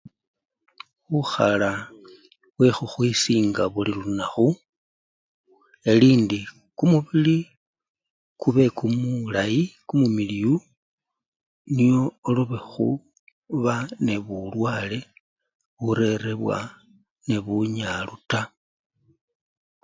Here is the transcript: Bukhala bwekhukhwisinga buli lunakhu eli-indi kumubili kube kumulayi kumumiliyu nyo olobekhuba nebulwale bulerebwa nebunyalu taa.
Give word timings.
Bukhala 1.11 1.71
bwekhukhwisinga 2.55 3.63
buli 3.73 3.91
lunakhu 4.01 4.47
eli-indi 5.91 6.39
kumubili 6.77 7.37
kube 8.41 8.63
kumulayi 8.77 9.61
kumumiliyu 9.87 10.55
nyo 11.75 11.99
olobekhuba 12.27 13.75
nebulwale 14.07 14.99
bulerebwa 15.81 16.57
nebunyalu 17.27 18.15
taa. 18.29 18.49